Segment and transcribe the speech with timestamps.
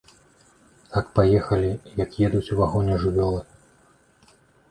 [0.93, 1.69] Так паехалі,
[2.03, 3.41] як едуць у вагоне жывёлы.